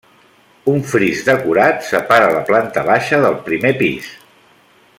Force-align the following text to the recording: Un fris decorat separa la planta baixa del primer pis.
Un 0.71 0.79
fris 0.93 1.19
decorat 1.27 1.85
separa 1.89 2.31
la 2.37 2.41
planta 2.47 2.85
baixa 2.89 3.21
del 3.27 3.39
primer 3.51 3.73
pis. 3.83 4.09